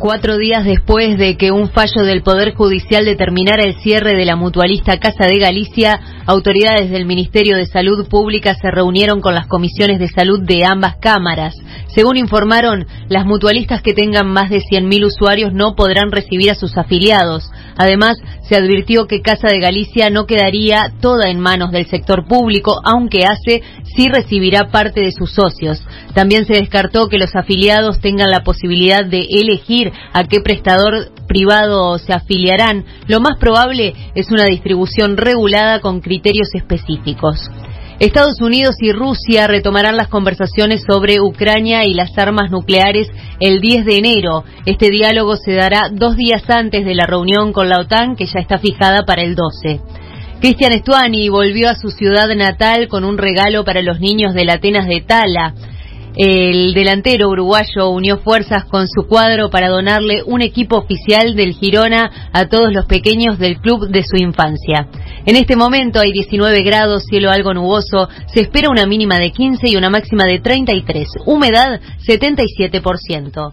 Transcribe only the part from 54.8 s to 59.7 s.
de Tala. El delantero uruguayo unió fuerzas con su cuadro para